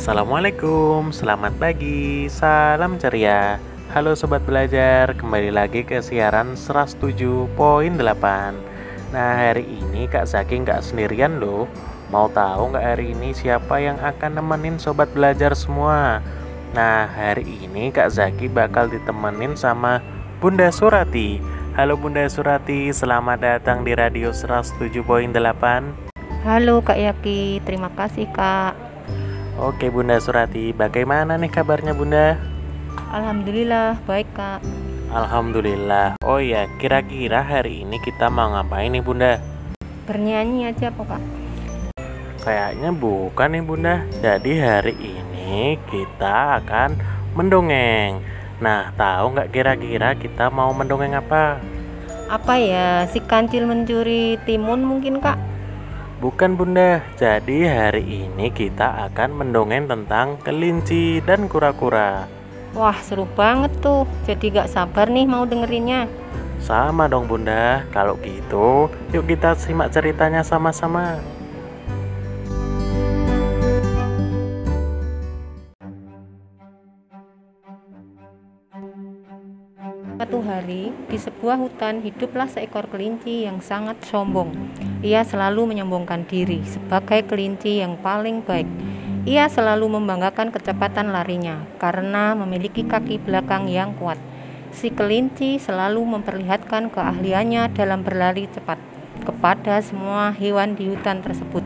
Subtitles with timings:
[0.00, 3.60] Assalamualaikum, selamat pagi, salam ceria.
[3.92, 7.52] Halo Sobat Belajar, kembali lagi ke siaran 107.8
[9.12, 11.68] Nah hari ini Kak Zaki nggak sendirian loh.
[12.08, 16.24] Mau tahu nggak hari ini siapa yang akan nemenin Sobat Belajar semua?
[16.72, 20.00] Nah hari ini Kak Zaki bakal ditemenin sama
[20.40, 21.44] Bunda Surati.
[21.76, 24.96] Halo Bunda Surati, selamat datang di Radio 107.8
[26.40, 28.89] Halo Kak Yaki, terima kasih Kak
[29.60, 32.40] Oke Bunda Surati, bagaimana nih kabarnya Bunda?
[33.12, 34.64] Alhamdulillah baik Kak.
[35.12, 36.16] Alhamdulillah.
[36.24, 39.36] Oh ya, kira-kira hari ini kita mau ngapain nih Bunda?
[40.08, 41.22] Bernyanyi aja apa Kak?
[42.40, 43.94] Kayaknya bukan nih Bunda.
[44.24, 46.96] Jadi hari ini kita akan
[47.36, 48.24] mendongeng.
[48.64, 51.60] Nah, tahu nggak kira-kira kita mau mendongeng apa?
[52.32, 53.04] Apa ya?
[53.12, 55.49] Si kancil mencuri timun mungkin Kak?
[56.20, 62.28] Bukan bunda, jadi hari ini kita akan mendongeng tentang kelinci dan kura-kura.
[62.76, 66.12] Wah seru banget tuh, jadi gak sabar nih mau dengerinnya.
[66.60, 71.16] Sama dong bunda, kalau gitu yuk kita simak ceritanya sama-sama
[81.20, 84.56] sebuah hutan hiduplah seekor kelinci yang sangat sombong.
[85.04, 88.66] Ia selalu menyombongkan diri sebagai kelinci yang paling baik.
[89.28, 94.16] Ia selalu membanggakan kecepatan larinya karena memiliki kaki belakang yang kuat.
[94.72, 98.80] Si kelinci selalu memperlihatkan keahliannya dalam berlari cepat
[99.20, 101.60] kepada semua hewan di hutan tersebut.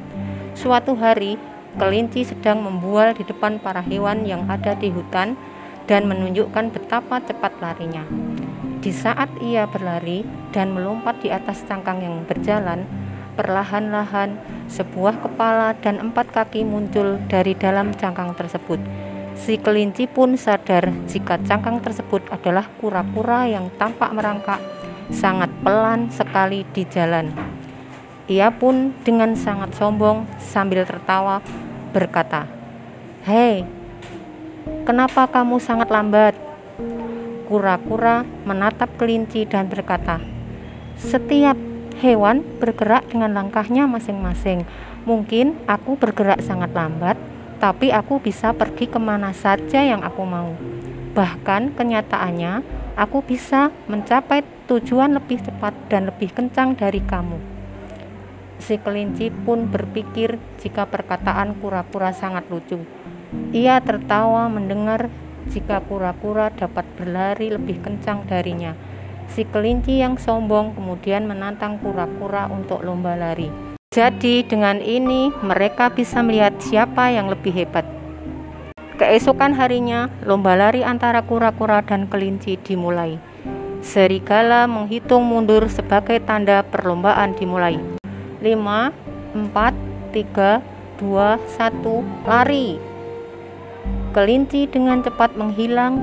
[0.58, 1.38] Suatu hari,
[1.78, 5.38] kelinci sedang membual di depan para hewan yang ada di hutan
[5.86, 8.02] dan menunjukkan betapa cepat larinya.
[8.84, 12.84] Di saat ia berlari dan melompat di atas cangkang yang berjalan,
[13.32, 14.36] perlahan-lahan
[14.68, 18.76] sebuah kepala dan empat kaki muncul dari dalam cangkang tersebut.
[19.40, 24.60] Si kelinci pun sadar jika cangkang tersebut adalah kura-kura yang tampak merangkak
[25.08, 27.32] sangat pelan sekali di jalan.
[28.28, 31.40] Ia pun dengan sangat sombong sambil tertawa
[31.96, 32.44] berkata,
[33.24, 33.64] "Hei,
[34.84, 36.53] kenapa kamu sangat lambat?"
[37.44, 40.16] Kura-kura menatap kelinci dan berkata,
[40.96, 41.54] "Setiap
[42.00, 44.64] hewan bergerak dengan langkahnya masing-masing.
[45.04, 47.20] Mungkin aku bergerak sangat lambat,
[47.60, 50.56] tapi aku bisa pergi ke mana saja yang aku mau.
[51.12, 52.64] Bahkan kenyataannya,
[52.96, 57.36] aku bisa mencapai tujuan lebih cepat dan lebih kencang dari kamu."
[58.56, 62.80] Si kelinci pun berpikir jika perkataan kura-kura sangat lucu.
[63.52, 65.12] Ia tertawa mendengar
[65.50, 68.72] jika kura-kura dapat berlari lebih kencang darinya.
[69.28, 73.48] Si kelinci yang sombong kemudian menantang kura-kura untuk lomba lari.
[73.94, 77.86] Jadi, dengan ini mereka bisa melihat siapa yang lebih hebat.
[78.94, 83.18] Keesokan harinya, lomba lari antara kura-kura dan kelinci dimulai.
[83.82, 87.78] Serigala menghitung mundur sebagai tanda perlombaan dimulai.
[88.38, 88.94] 5,
[89.34, 89.74] 4,
[90.14, 90.62] 3,
[90.98, 92.93] 2, 1, lari!
[94.14, 95.98] Kelinci dengan cepat menghilang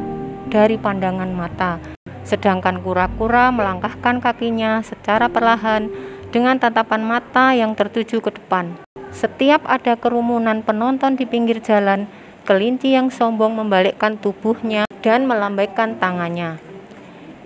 [0.51, 1.79] dari pandangan mata,
[2.27, 5.87] sedangkan kura-kura melangkahkan kakinya secara perlahan
[6.27, 8.75] dengan tatapan mata yang tertuju ke depan.
[9.15, 12.03] Setiap ada kerumunan penonton di pinggir jalan,
[12.43, 16.59] kelinci yang sombong membalikkan tubuhnya dan melambaikan tangannya.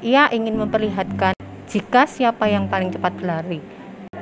[0.01, 1.37] Ia ingin memperlihatkan
[1.69, 3.61] jika siapa yang paling cepat berlari.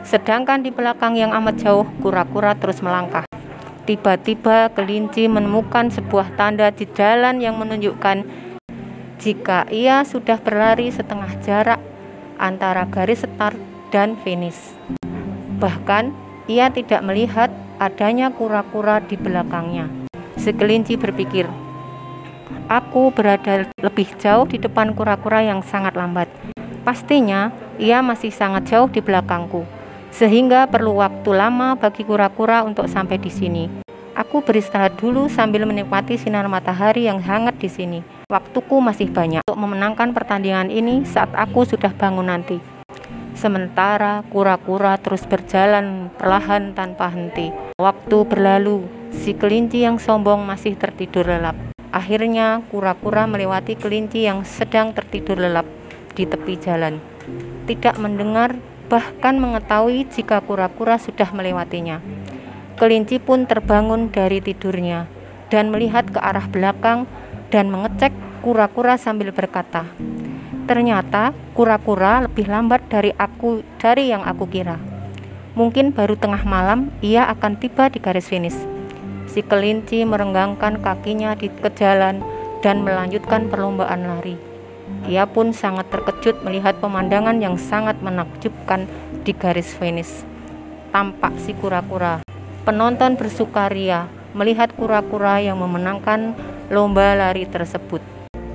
[0.04, 3.24] Sedangkan di belakang yang amat jauh, kura-kura terus melangkah.
[3.84, 8.24] Tiba-tiba kelinci menemukan sebuah tanda di jalan yang menunjukkan
[9.20, 11.84] jika ia sudah berlari setengah jarak
[12.40, 13.60] antara garis start
[13.92, 14.72] dan finish.
[15.60, 16.16] Bahkan
[16.48, 19.92] ia tidak melihat adanya kura-kura di belakangnya.
[20.40, 21.52] Si kelinci berpikir,
[22.72, 26.32] "Aku berada lebih jauh di depan kura-kura yang sangat lambat.
[26.88, 29.84] Pastinya ia masih sangat jauh di belakangku."
[30.14, 33.83] sehingga perlu waktu lama bagi kura-kura untuk sampai di sini.
[34.34, 38.00] Aku beristirahat dulu sambil menikmati sinar matahari yang hangat di sini.
[38.34, 42.58] Waktuku masih banyak untuk memenangkan pertandingan ini saat aku sudah bangun nanti.
[43.38, 47.54] Sementara kura-kura terus berjalan perlahan tanpa henti.
[47.78, 51.54] Waktu berlalu, si kelinci yang sombong masih tertidur lelap.
[51.94, 55.70] Akhirnya, kura-kura melewati kelinci yang sedang tertidur lelap
[56.18, 56.98] di tepi jalan.
[57.70, 58.58] Tidak mendengar
[58.90, 62.23] bahkan mengetahui jika kura-kura sudah melewatinya.
[62.80, 65.06] Kelinci pun terbangun dari tidurnya
[65.54, 67.06] dan melihat ke arah belakang
[67.54, 68.12] dan mengecek
[68.42, 69.86] kura-kura sambil berkata,
[70.66, 74.82] "Ternyata kura-kura lebih lambat dari aku dari yang aku kira.
[75.54, 78.74] Mungkin baru tengah malam ia akan tiba di garis finish."
[79.34, 82.22] si kelinci merenggangkan kakinya di ke jalan
[82.62, 84.38] dan melanjutkan perlombaan lari.
[85.10, 88.88] Ia pun sangat terkejut melihat pemandangan yang sangat menakjubkan
[89.26, 90.24] di garis finish.
[90.94, 92.23] Tampak si kura-kura.
[92.64, 96.32] Penonton bersukaria melihat kura-kura yang memenangkan
[96.72, 98.00] lomba lari tersebut.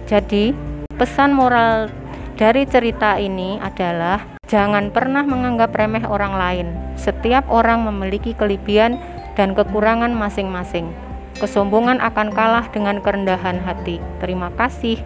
[0.08, 0.56] Jadi,
[0.96, 1.92] pesan moral
[2.40, 6.68] dari cerita ini adalah jangan pernah menganggap remeh orang lain.
[6.96, 8.96] Setiap orang memiliki kelebihan
[9.36, 10.88] dan kekurangan masing-masing.
[11.36, 14.00] Kesombongan akan kalah dengan kerendahan hati.
[14.24, 15.04] Terima kasih.